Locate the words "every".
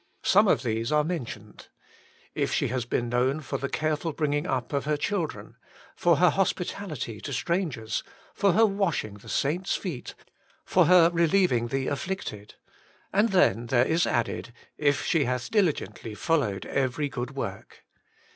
16.65-17.07